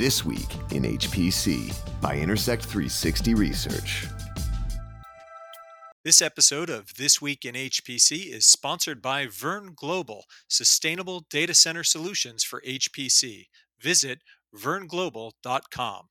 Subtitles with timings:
[0.00, 4.06] This Week in HPC by Intersect 360 Research.
[6.06, 11.84] This episode of This Week in HPC is sponsored by Verne Global, Sustainable Data Center
[11.84, 13.48] Solutions for HPC.
[13.78, 14.20] Visit
[14.56, 16.06] verneglobal.com.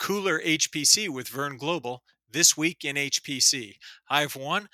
[0.00, 3.74] Cooler HPC with Verne Global, This Week in HPC.
[4.06, 4.68] Hi, everyone.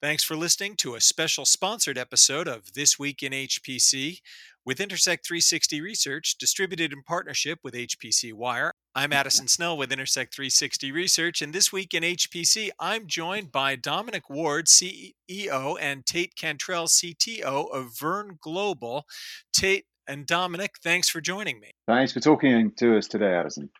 [0.00, 4.20] Thanks for listening to a special sponsored episode of This Week in HPC
[4.66, 8.72] with Intersect 360 Research, distributed in partnership with HPC Wire.
[8.96, 13.76] I'm Addison Snell with Intersect 360 Research, and this week in HPC, I'm joined by
[13.76, 19.06] Dominic Ward, CEO, and Tate Cantrell, CTO of Verne Global.
[19.52, 21.70] Tate and Dominic, thanks for joining me.
[21.86, 23.70] Thanks for talking to us today, Addison.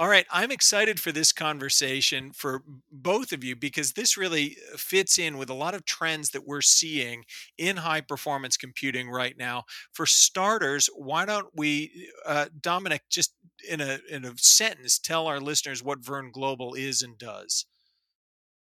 [0.00, 4.78] All right, I'm excited for this conversation for both of you because this really uh,
[4.78, 7.26] fits in with a lot of trends that we're seeing
[7.58, 9.64] in high performance computing right now.
[9.92, 13.34] For starters, why don't we, uh, Dominic, just
[13.68, 17.66] in a in a sentence, tell our listeners what Verne Global is and does.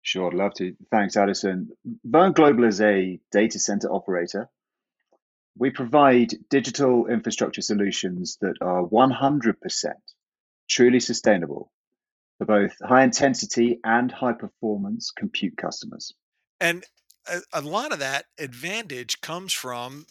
[0.03, 0.75] Sure, I'd love to.
[0.91, 1.69] Thanks, Addison.
[2.03, 4.47] Verne Global is a data center operator.
[5.57, 9.55] We provide digital infrastructure solutions that are 100%
[10.69, 11.71] truly sustainable
[12.37, 16.13] for both high intensity and high performance compute customers.
[16.59, 16.83] And
[17.53, 20.05] a, lot of that advantage comes from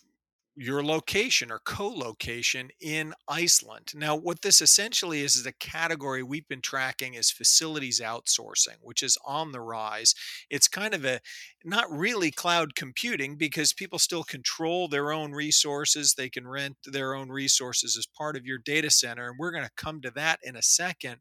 [0.56, 3.92] your location or co-location in Iceland.
[3.94, 9.02] Now, what this essentially is is a category we've been tracking is facilities outsourcing, which
[9.02, 10.14] is on the rise.
[10.50, 11.20] It's kind of a
[11.64, 16.14] not really cloud computing because people still control their own resources.
[16.14, 19.64] They can rent their own resources as part of your data center, and we're going
[19.64, 21.16] to come to that in a second.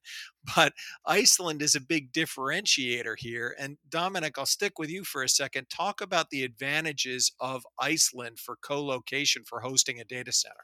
[0.56, 0.74] But
[1.06, 3.56] Iceland is a big differentiator here.
[3.58, 5.70] And Dominic, I'll stick with you for a second.
[5.70, 10.56] Talk about the advantages of Iceland for co-location for hosting a data center.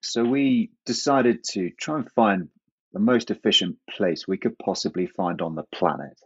[0.00, 2.48] So we decided to try and find
[2.92, 6.18] the most efficient place we could possibly find on the planet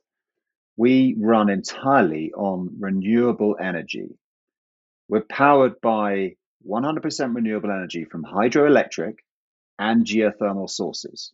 [0.76, 4.18] we run entirely on renewable energy.
[5.08, 6.36] We're powered by
[6.68, 9.14] 100% renewable energy from hydroelectric
[9.78, 11.32] and geothermal sources.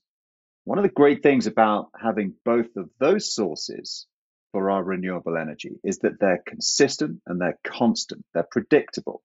[0.64, 4.06] One of the great things about having both of those sources
[4.52, 9.22] for our renewable energy is that they're consistent and they're constant, they're predictable.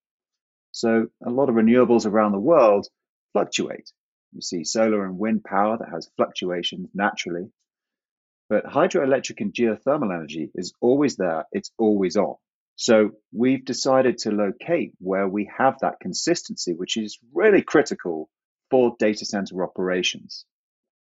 [0.71, 2.87] So, a lot of renewables around the world
[3.33, 3.91] fluctuate.
[4.33, 7.51] You see solar and wind power that has fluctuations naturally,
[8.49, 12.35] but hydroelectric and geothermal energy is always there, it's always on.
[12.77, 18.29] So we've decided to locate where we have that consistency, which is really critical
[18.69, 20.45] for data center operations.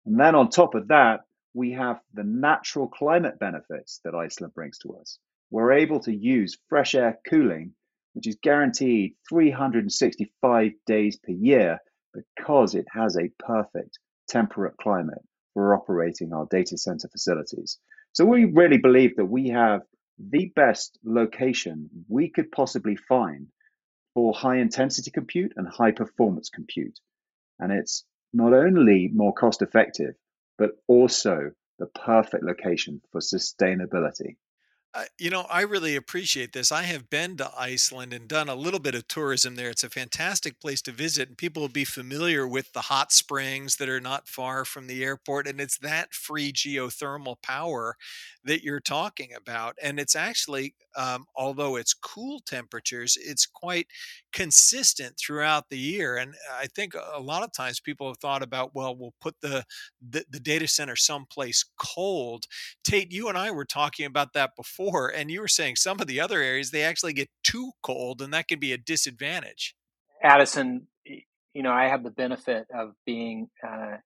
[0.05, 1.21] And then on top of that,
[1.53, 5.19] we have the natural climate benefits that Iceland brings to us.
[5.51, 7.73] We're able to use fresh air cooling,
[8.13, 11.79] which is guaranteed 365 days per year
[12.13, 15.23] because it has a perfect temperate climate
[15.53, 17.79] for operating our data center facilities.
[18.13, 19.81] So we really believe that we have
[20.17, 23.47] the best location we could possibly find
[24.13, 26.97] for high intensity compute and high performance compute.
[27.59, 28.05] And it's
[28.35, 30.13] not only more cost effective,
[30.57, 34.35] but also the perfect location for sustainability.
[35.19, 36.71] You know, I really appreciate this.
[36.71, 39.69] I have been to Iceland and done a little bit of tourism there.
[39.69, 43.75] It's a fantastic place to visit, and people will be familiar with the hot springs
[43.75, 45.47] that are not far from the airport.
[45.47, 47.97] And it's that free geothermal power
[48.45, 49.75] that you're talking about.
[49.83, 53.87] And it's actually, um, although it's cool temperatures, it's quite
[54.33, 56.17] consistent throughout the year.
[56.17, 59.63] And I think a lot of times people have thought about, well, we'll put the,
[60.07, 62.45] the, the data center someplace cold.
[62.83, 66.07] Tate, you and I were talking about that before and you were saying some of
[66.07, 69.75] the other areas they actually get too cold, and that can be a disadvantage.
[70.23, 73.97] Addison, you know, I have the benefit of being uh,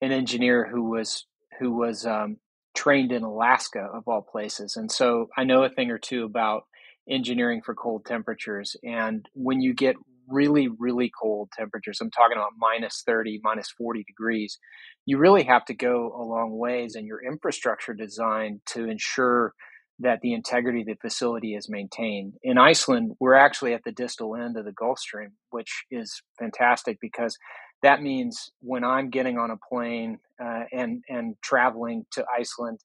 [0.00, 1.26] an engineer who was
[1.58, 2.38] who was um,
[2.74, 6.64] trained in Alaska of all places, and so I know a thing or two about
[7.08, 8.76] engineering for cold temperatures.
[8.84, 9.96] And when you get
[10.28, 14.58] really, really cold temperatures, I'm talking about minus 30, minus 40 degrees,
[15.04, 19.52] you really have to go a long ways in your infrastructure design to ensure
[19.98, 22.34] that the integrity of the facility is maintained.
[22.42, 26.98] In Iceland, we're actually at the distal end of the Gulf Stream, which is fantastic
[27.00, 27.36] because
[27.82, 32.80] that means when I'm getting on a plane uh, and and traveling to Iceland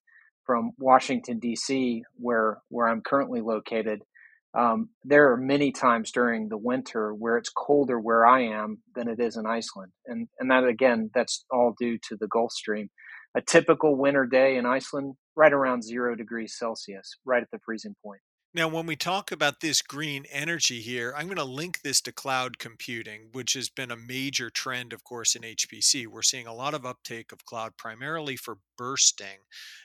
[0.45, 4.01] from Washington D.C., where where I'm currently located,
[4.57, 9.07] um, there are many times during the winter where it's colder where I am than
[9.07, 12.89] it is in Iceland, and and that again, that's all due to the Gulf Stream.
[13.35, 17.95] A typical winter day in Iceland right around zero degrees Celsius, right at the freezing
[18.03, 18.21] point.
[18.57, 22.11] Now, when we talk about this green energy here, I'm going to link this to
[22.11, 26.07] cloud computing, which has been a major trend, of course, in HPC.
[26.07, 29.43] We're seeing a lot of uptake of cloud primarily for bursting.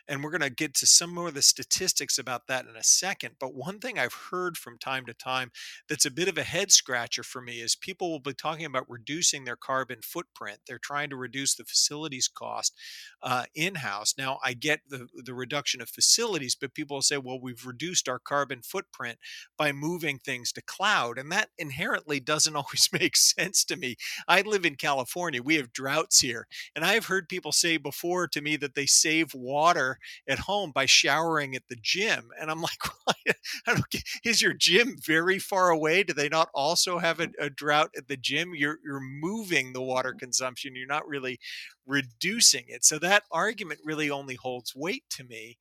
[0.08, 2.82] And we're going to get to some more of the statistics about that in a
[2.82, 3.36] second.
[3.38, 5.50] But one thing I've heard from time to time
[5.88, 8.88] that's a bit of a head scratcher for me is people will be talking about
[8.88, 10.60] reducing their carbon footprint.
[10.66, 12.75] They're trying to reduce the facilities cost
[13.22, 14.14] uh, in house.
[14.16, 18.08] Now, I get the, the reduction of facilities, but people will say, well, we've reduced
[18.08, 19.19] our carbon footprint
[19.56, 21.19] by moving things to cloud.
[21.19, 23.97] And that inherently doesn't always make sense to me.
[24.29, 26.47] I live in California, we have droughts here.
[26.75, 29.99] And I've heard people say before to me that they save water
[30.29, 32.31] at home by showering at the gym.
[32.41, 33.17] And I'm like, well,
[33.67, 36.03] I don't get, is your gym very far away?
[36.03, 38.53] Do they not also have a, a drought at the gym?
[38.55, 40.19] You're, you're moving the water mm-hmm.
[40.19, 40.76] consumption.
[40.76, 41.38] You're not really
[41.87, 42.85] reducing it.
[42.85, 45.59] So that argument really only holds weight to me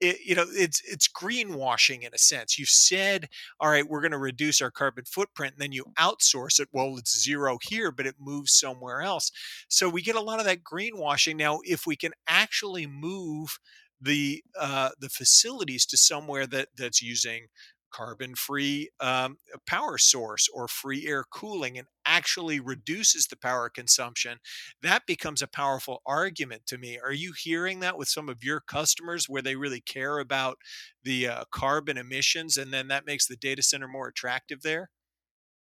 [0.00, 2.58] it, you know it's it's greenwashing in a sense.
[2.58, 3.28] You've said
[3.60, 6.96] all right we're going to reduce our carbon footprint and then you outsource it well
[6.98, 9.30] it's zero here but it moves somewhere else.
[9.68, 11.36] So we get a lot of that greenwashing.
[11.36, 13.58] Now if we can actually move
[14.00, 17.46] the uh, the facilities to somewhere that that's using
[17.92, 24.38] carbon free um, power source or free air cooling and actually reduces the power consumption,
[24.82, 26.98] that becomes a powerful argument to me.
[27.02, 30.58] Are you hearing that with some of your customers where they really care about
[31.02, 34.90] the uh, carbon emissions and then that makes the data center more attractive there?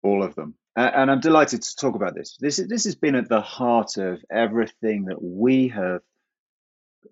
[0.03, 0.55] All of them.
[0.75, 2.37] And I'm delighted to talk about this.
[2.39, 6.01] This, this has been at the heart of everything that we have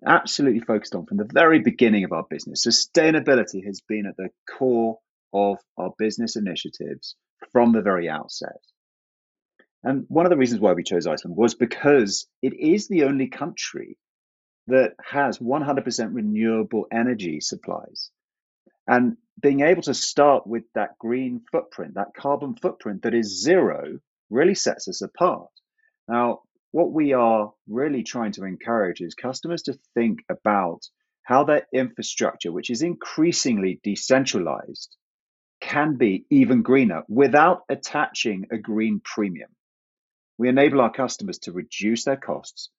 [0.06, 2.66] absolutely focused on from the very beginning of our business.
[2.66, 4.98] Sustainability has been at the core
[5.32, 7.16] of our business initiatives
[7.52, 8.60] from the very outset.
[9.82, 13.28] And one of the reasons why we chose Iceland was because it is the only
[13.28, 13.96] country
[14.66, 18.10] that has 100% renewable energy supplies.
[18.86, 23.98] And being able to start with that green footprint, that carbon footprint that is zero,
[24.28, 25.50] really sets us apart.
[26.08, 26.40] Now,
[26.72, 30.80] what we are really trying to encourage is customers to think about
[31.22, 34.96] how their infrastructure, which is increasingly decentralized,
[35.60, 39.50] can be even greener without attaching a green premium.
[40.38, 42.70] We enable our customers to reduce their costs,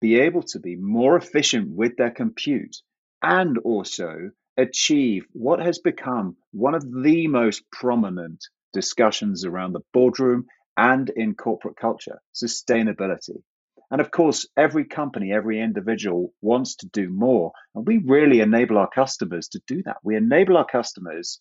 [0.00, 2.76] be able to be more efficient with their compute,
[3.22, 8.42] and also achieve what has become one of the most prominent
[8.72, 10.46] discussions around the boardroom
[10.80, 13.42] and in corporate culture, sustainability.
[13.90, 17.52] And of course, every company, every individual wants to do more.
[17.74, 19.98] And we really enable our customers to do that.
[20.02, 21.38] We enable our customers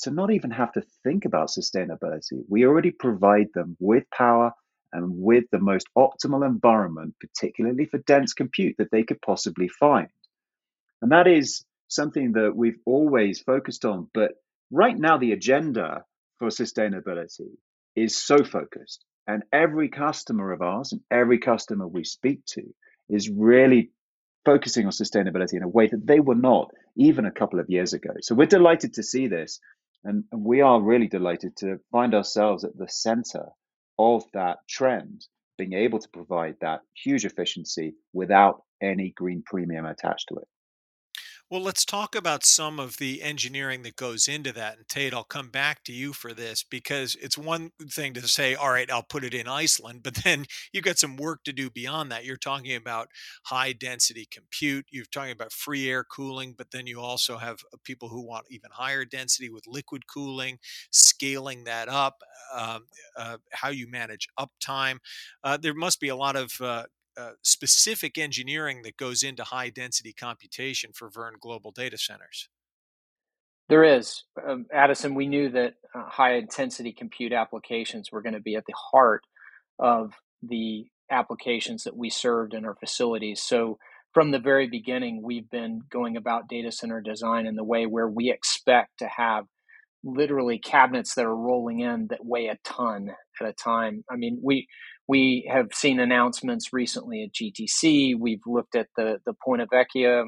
[0.00, 2.44] to not even have to think about sustainability.
[2.46, 4.52] We already provide them with power
[4.92, 10.08] and with the most optimal environment, particularly for dense compute, that they could possibly find.
[11.00, 14.08] And that is something that we've always focused on.
[14.12, 14.32] But
[14.70, 16.04] right now, the agenda
[16.38, 17.48] for sustainability
[17.96, 19.04] is so focused.
[19.26, 22.62] And every customer of ours and every customer we speak to
[23.08, 23.90] is really
[24.44, 27.94] focusing on sustainability in a way that they were not even a couple of years
[27.94, 28.10] ago.
[28.20, 29.60] So we're delighted to see this.
[30.04, 33.46] And we are really delighted to find ourselves at the center
[33.98, 35.24] of that trend,
[35.56, 40.48] being able to provide that huge efficiency without any green premium attached to it.
[41.54, 44.76] Well, let's talk about some of the engineering that goes into that.
[44.76, 48.56] And Tate, I'll come back to you for this because it's one thing to say,
[48.56, 51.70] all right, I'll put it in Iceland, but then you've got some work to do
[51.70, 52.24] beyond that.
[52.24, 53.06] You're talking about
[53.44, 57.76] high density compute, you're talking about free air cooling, but then you also have uh,
[57.84, 60.58] people who want even higher density with liquid cooling,
[60.90, 62.16] scaling that up,
[62.52, 62.86] um,
[63.16, 64.96] uh, how you manage uptime.
[65.44, 66.82] Uh, there must be a lot of uh,
[67.16, 72.48] uh, specific engineering that goes into high density computation for Verne Global data centers?
[73.68, 74.24] There is.
[74.46, 78.66] Um, Addison, we knew that uh, high intensity compute applications were going to be at
[78.66, 79.22] the heart
[79.78, 83.42] of the applications that we served in our facilities.
[83.42, 83.78] So,
[84.12, 88.08] from the very beginning, we've been going about data center design in the way where
[88.08, 89.44] we expect to have
[90.04, 94.04] literally cabinets that are rolling in that weigh a ton at a time.
[94.08, 94.68] I mean, we
[95.06, 98.14] we have seen announcements recently at GTC.
[98.18, 100.26] We've looked at the the Ponte Vecchio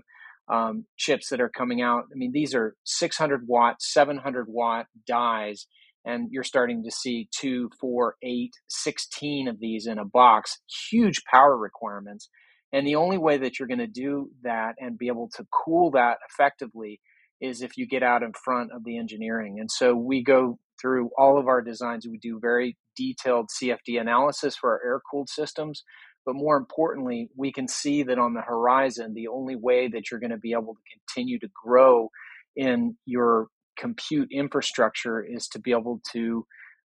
[0.48, 2.04] um, chips that are coming out.
[2.12, 5.66] I mean, these are 600 watt, 700 watt dies,
[6.04, 10.58] and you're starting to see two, four, eight, 16 of these in a box.
[10.90, 12.28] Huge power requirements.
[12.72, 15.90] And the only way that you're going to do that and be able to cool
[15.92, 17.00] that effectively
[17.40, 19.56] is if you get out in front of the engineering.
[19.58, 22.06] And so we go through all of our designs.
[22.06, 25.84] We do very detailed CFD analysis for our air cooled systems.
[26.24, 30.20] But more importantly, we can see that on the horizon, the only way that you're
[30.20, 32.10] going to be able to continue to grow
[32.56, 33.46] in your
[33.78, 36.44] compute infrastructure is to be able to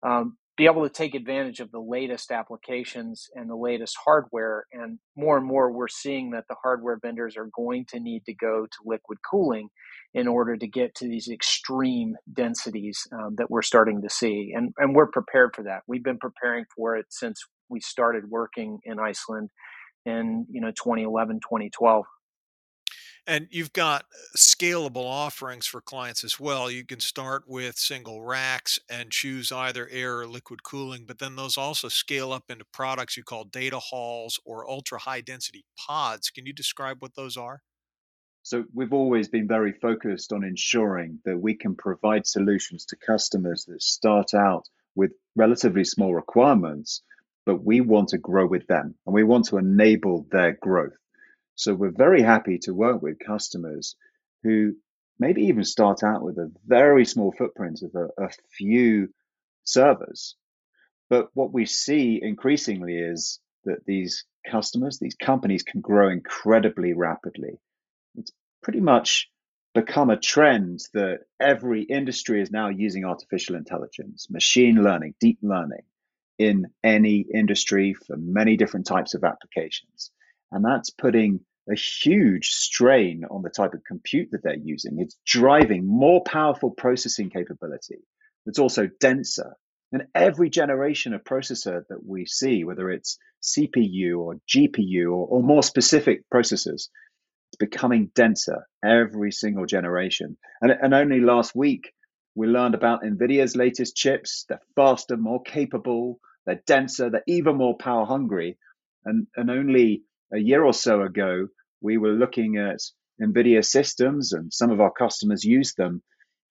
[0.07, 4.65] um, be able to take advantage of the latest applications and the latest hardware.
[4.73, 8.35] And more and more, we're seeing that the hardware vendors are going to need to
[8.35, 9.69] go to liquid cooling
[10.15, 14.53] in order to get to these extreme densities um, that we're starting to see.
[14.57, 15.83] And, and we're prepared for that.
[15.87, 19.51] We've been preparing for it since we started working in Iceland
[20.07, 22.05] in you know 2011, 2012
[23.27, 26.71] and you've got uh, scalable offerings for clients as well.
[26.71, 31.37] You can start with single racks and choose either air or liquid cooling, but then
[31.37, 36.31] those also scale up into products you call data halls or ultra high density pods.
[36.31, 37.63] Can you describe what those are?
[38.43, 43.65] So, we've always been very focused on ensuring that we can provide solutions to customers
[43.65, 47.03] that start out with relatively small requirements,
[47.45, 50.95] but we want to grow with them and we want to enable their growth.
[51.57, 53.97] So we're very happy to work with customers
[54.43, 54.75] who
[55.19, 59.09] maybe even start out with a very small footprint of a, a few
[59.65, 60.37] servers.
[61.09, 67.59] But what we see increasingly is that these customers, these companies can grow incredibly rapidly.
[68.17, 68.33] It's
[68.63, 69.31] pretty much
[69.75, 75.83] become a trend that every industry is now using artificial intelligence, machine learning, deep learning
[76.39, 80.11] in any industry for many different types of applications.
[80.53, 84.99] And that's putting a huge strain on the type of compute that they're using.
[85.01, 87.99] It's driving more powerful processing capability.
[88.47, 89.57] It's also denser.
[89.93, 95.43] And every generation of processor that we see, whether it's CPU or GPU or, or
[95.43, 96.89] more specific processors,
[97.49, 100.37] it's becoming denser every single generation.
[100.61, 101.93] And, and only last week,
[102.35, 104.45] we learned about NVIDIA's latest chips.
[104.49, 108.59] They're faster, more capable, they're denser, they're even more power hungry.
[109.05, 110.03] And, and only
[110.33, 111.49] a year or so ago,
[111.81, 112.81] we were looking at
[113.21, 116.03] NVIDIA systems, and some of our customers use them.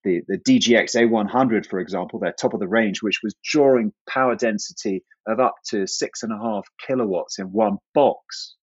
[0.04, 4.36] The, the DGX A100, for example, their top of the range, which was drawing power
[4.36, 8.54] density of up to six and a half kilowatts in one box.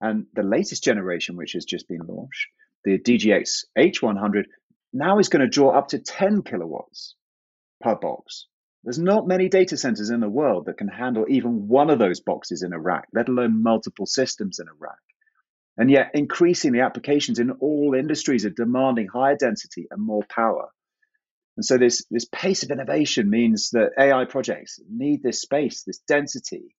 [0.00, 2.48] And the latest generation, which has just been launched,
[2.84, 4.44] the DGX H100,
[4.92, 7.14] now is going to draw up to 10 kilowatts
[7.80, 8.46] per box.
[8.84, 12.20] There's not many data centers in the world that can handle even one of those
[12.20, 14.98] boxes in a rack, let alone multiple systems in a rack.
[15.78, 20.68] And yet, increasingly, applications in all industries are demanding higher density and more power.
[21.56, 26.00] And so, this, this pace of innovation means that AI projects need this space, this
[26.06, 26.76] density.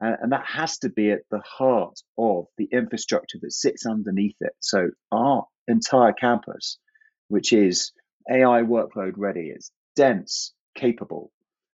[0.00, 4.36] And, and that has to be at the heart of the infrastructure that sits underneath
[4.40, 4.54] it.
[4.58, 6.78] So, our entire campus,
[7.28, 7.92] which is
[8.28, 11.32] AI workload ready, is dense, capable.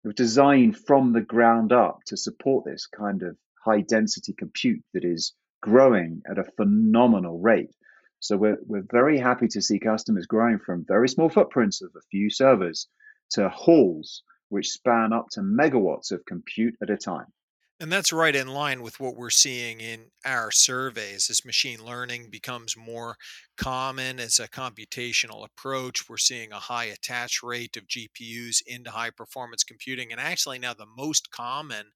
[0.05, 4.83] It was designed from the ground up to support this kind of high density compute
[4.95, 7.75] that is growing at a phenomenal rate.
[8.19, 12.07] So we're, we're very happy to see customers growing from very small footprints of a
[12.11, 12.89] few servers
[13.31, 17.27] to halls which span up to megawatts of compute at a time.
[17.83, 22.29] And that's right in line with what we're seeing in our surveys as machine learning
[22.31, 23.17] becomes more
[23.57, 26.07] common as a computational approach.
[26.07, 30.13] We're seeing a high attach rate of GPUs into high performance computing.
[30.13, 31.87] And actually, now the most common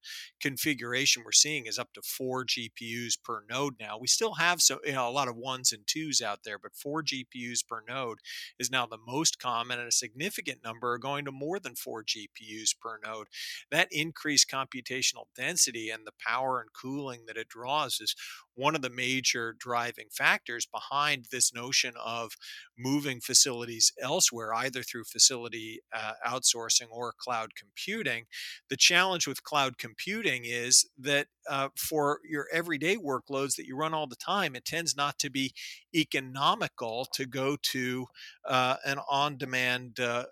[0.41, 3.99] configuration we're seeing is up to four GPUs per node now.
[3.99, 6.75] We still have so, you know, a lot of ones and twos out there, but
[6.75, 8.19] four GPUs per node
[8.57, 12.03] is now the most common, and a significant number are going to more than four
[12.03, 13.27] GPUs per node.
[13.69, 18.15] That increased computational density and the power and cooling that it draws is
[18.55, 22.31] one of the major driving factors behind this notion of
[22.77, 28.25] moving facilities elsewhere, either through facility uh, outsourcing or cloud computing.
[28.69, 33.93] The challenge with cloud computing is that uh, for your everyday workloads that you run
[33.93, 35.53] all the time, it tends not to be
[35.93, 38.07] economical to go to
[38.47, 40.25] uh, an on demand uh,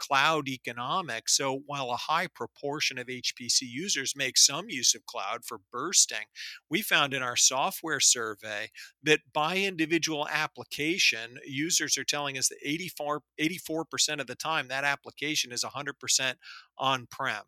[0.00, 1.36] cloud economics.
[1.36, 6.26] So while a high proportion of HPC users make some use of cloud for bursting,
[6.68, 8.70] we found in our software survey
[9.02, 14.84] that by individual application, users are telling us that 84, 84% of the time that
[14.84, 16.34] application is 100%
[16.78, 17.42] on prem.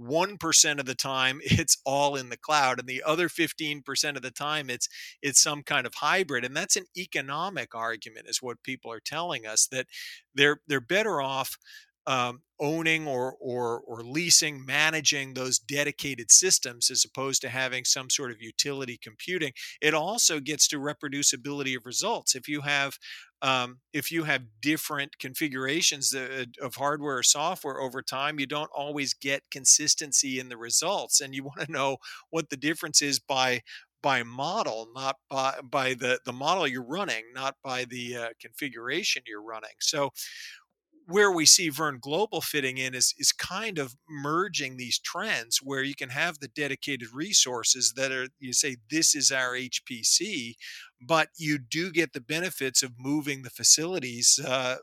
[0.00, 4.30] 1% of the time it's all in the cloud and the other 15% of the
[4.30, 4.88] time it's
[5.22, 9.46] it's some kind of hybrid and that's an economic argument is what people are telling
[9.46, 9.86] us that
[10.34, 11.58] they're they're better off
[12.08, 18.08] um, owning or, or or leasing, managing those dedicated systems as opposed to having some
[18.10, 19.52] sort of utility computing.
[19.80, 22.34] It also gets to reproducibility of results.
[22.34, 22.96] If you have
[23.42, 29.14] um, if you have different configurations of hardware or software over time, you don't always
[29.14, 31.98] get consistency in the results, and you want to know
[32.30, 33.60] what the difference is by
[34.02, 39.22] by model, not by by the the model you're running, not by the uh, configuration
[39.26, 39.76] you're running.
[39.80, 40.10] So
[41.08, 45.82] where we see Verne Global fitting in is is kind of merging these trends where
[45.82, 50.56] you can have the dedicated resources that are you say this is our HPC,
[51.00, 54.76] but you do get the benefits of moving the facilities uh,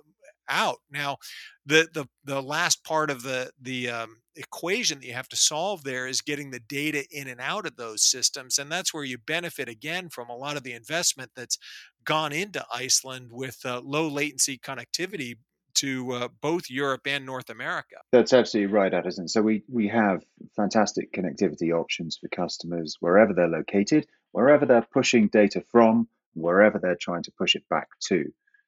[0.49, 0.77] out.
[0.91, 1.17] Now,
[1.65, 5.83] the the the last part of the the um, equation that you have to solve
[5.83, 9.19] there is getting the data in and out of those systems, and that's where you
[9.19, 11.59] benefit again from a lot of the investment that's
[12.03, 15.35] gone into Iceland with uh, low latency connectivity
[15.75, 17.97] to uh, both Europe and North America.
[18.11, 19.27] That's absolutely right, Addison.
[19.27, 20.23] So we, we have
[20.55, 26.97] fantastic connectivity options for customers wherever they're located, wherever they're pushing data from, wherever they're
[26.99, 28.25] trying to push it back to.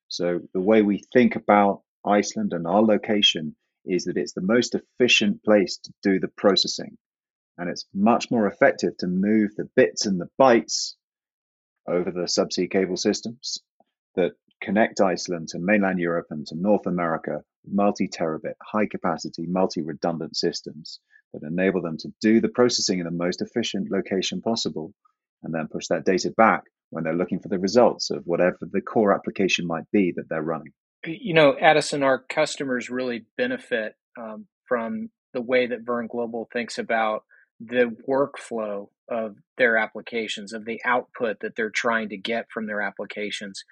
[0.07, 4.75] So the way we think about Iceland and our location is that it's the most
[4.75, 6.97] efficient place to do the processing.
[7.57, 10.93] And it's much more effective to move the bits and the bytes
[11.87, 13.59] over the subsea cable systems
[14.15, 19.81] that connect Iceland to mainland Europe and to North America multi terabit, high capacity, multi
[19.81, 20.99] redundant systems
[21.33, 24.93] that enable them to do the processing in the most efficient location possible
[25.43, 28.81] and then push that data back when they're looking for the results of whatever the
[28.81, 30.71] core application might be that they're running.
[31.05, 36.77] You know, Addison, our customers really benefit um, from the way that Verne Global thinks
[36.77, 37.23] about
[37.59, 42.81] the workflow of their applications, of the output that they're trying to get from their
[42.81, 43.63] applications.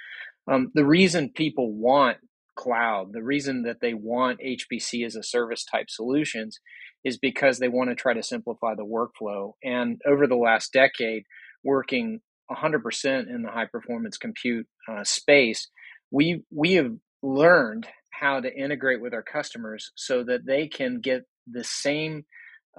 [0.48, 2.18] Um, the reason people want
[2.56, 6.60] cloud, the reason that they want HPC as a service type solutions
[7.04, 9.54] is because they want to try to simplify the workflow.
[9.64, 11.24] And over the last decade,
[11.64, 15.70] working 100% in the high performance compute uh, space,
[16.12, 21.24] we, we have learned how to integrate with our customers so that they can get
[21.48, 22.26] the same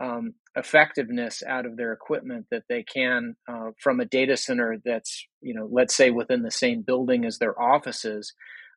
[0.02, 5.26] um, effectiveness out of their equipment that they can uh, from a data center that's
[5.40, 8.32] you know let's say within the same building as their offices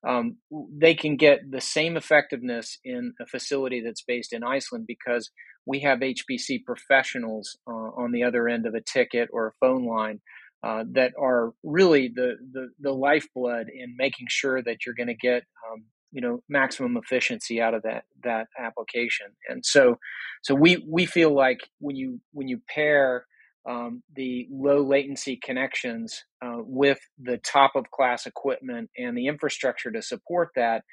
[0.08, 0.38] um,
[0.78, 5.30] they can get the same effectiveness in a facility that's based in iceland because
[5.66, 9.86] we have hpc professionals uh, on the other end of a ticket or a phone
[9.86, 10.20] line
[10.62, 15.14] uh, that are really the, the, the lifeblood in making sure that you're going to
[15.14, 19.28] get um, you know maximum efficiency out of that that application.
[19.48, 19.98] And so
[20.42, 23.26] so we we feel like when you when you pair
[23.68, 29.92] um, the low latency connections uh, with the top of class equipment and the infrastructure
[29.92, 30.84] to support that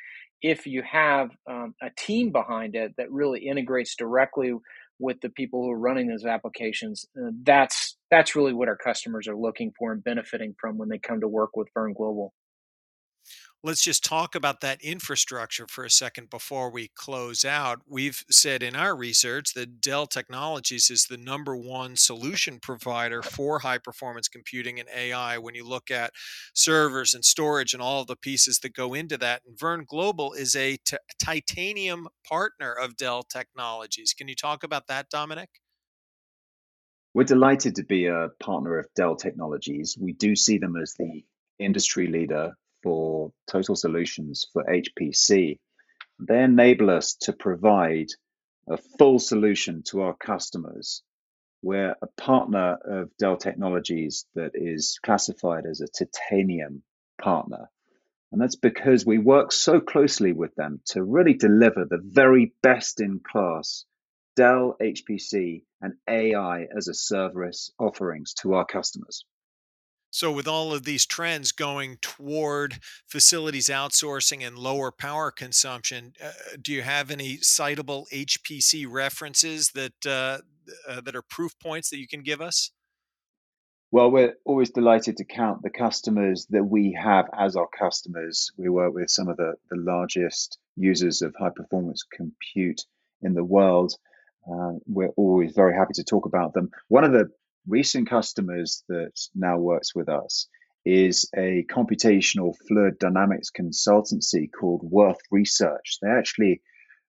[0.42, 4.52] if you have um, a team behind it that really integrates directly
[4.98, 9.28] with the people who are running those applications uh, that's that's really what our customers
[9.28, 12.34] are looking for and benefiting from when they come to work with Verne Global
[13.66, 17.80] let's just talk about that infrastructure for a second before we close out.
[17.84, 23.58] We've said in our research that Dell Technologies is the number one solution provider for
[23.58, 26.12] high performance computing and AI when you look at
[26.54, 29.42] servers and storage and all the pieces that go into that.
[29.44, 34.14] And Verne Global is a t- titanium partner of Dell Technologies.
[34.16, 35.50] Can you talk about that, Dominic?
[37.14, 39.98] We're delighted to be a partner of Dell Technologies.
[40.00, 41.24] We do see them as the
[41.58, 45.58] industry leader for total solutions for HPC,
[46.18, 48.08] they enable us to provide
[48.68, 51.02] a full solution to our customers.
[51.62, 56.82] We're a partner of Dell Technologies that is classified as a titanium
[57.20, 57.70] partner.
[58.32, 63.00] And that's because we work so closely with them to really deliver the very best
[63.00, 63.84] in class
[64.36, 69.24] Dell HPC and AI as a service offerings to our customers.
[70.16, 76.30] So, with all of these trends going toward facilities outsourcing and lower power consumption, uh,
[76.62, 80.38] do you have any citable HPC references that uh,
[80.88, 82.70] uh, that are proof points that you can give us?
[83.90, 88.50] Well, we're always delighted to count the customers that we have as our customers.
[88.56, 92.80] We work with some of the, the largest users of high performance compute
[93.20, 93.92] in the world.
[94.50, 96.70] Uh, we're always very happy to talk about them.
[96.88, 97.28] One of the
[97.68, 100.48] recent customers that now works with us
[100.84, 105.98] is a computational fluid dynamics consultancy called Wirth Research.
[106.00, 106.62] They actually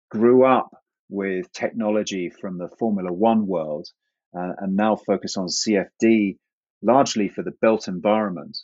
[0.10, 0.72] grew up
[1.10, 3.88] with technology from the Formula One world
[4.36, 6.38] uh, and now focus on CFD
[6.82, 8.58] largely for the built environment.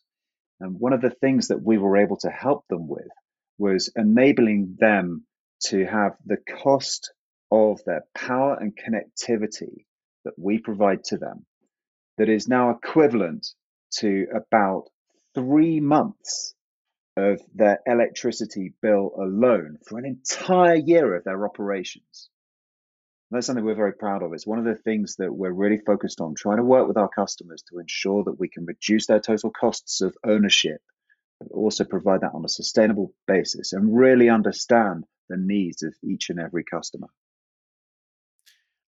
[0.60, 3.10] And one of the things that we were able to help them with
[3.58, 5.26] was enabling them
[5.66, 7.14] to have the cost
[7.52, 9.86] of their power and connectivity
[10.26, 11.46] that we provide to them
[12.18, 13.48] that is now equivalent
[13.92, 14.90] to about
[15.34, 16.54] three months
[17.18, 22.30] of their electricity bill alone for an entire year of their operations.
[23.30, 24.32] that's something we're very proud of.
[24.34, 27.10] It's one of the things that we're really focused on, trying to work with our
[27.10, 30.82] customers to ensure that we can reduce their total costs of ownership,
[31.40, 36.30] but also provide that on a sustainable basis and really understand the needs of each
[36.30, 37.08] and every customer.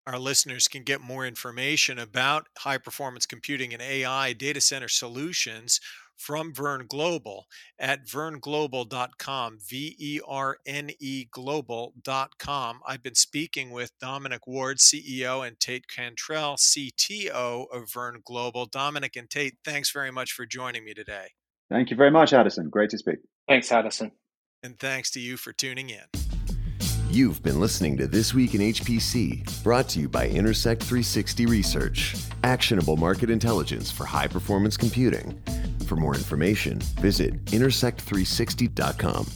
[0.08, 5.80] Our listeners can get more information about high performance computing and AI data center solutions
[6.15, 7.46] from Verne Global
[7.80, 12.80] at verneglobal.com, V E R N E global.com.
[12.88, 18.68] I've been speaking with Dominic Ward, CEO, and Tate Cantrell, CTO of Verne Global.
[18.68, 21.30] Dominic and Tate, thanks very much for joining me today.
[21.72, 22.70] Thank you very much, Addison.
[22.70, 23.18] Great to speak.
[23.48, 24.12] Thanks, Addison.
[24.62, 26.35] And thanks to you for tuning in.
[27.15, 32.13] You've been listening to This Week in HPC, brought to you by Intersect 360 Research,
[32.43, 35.41] actionable market intelligence for high performance computing.
[35.88, 39.28] For more information, visit intersect360.com.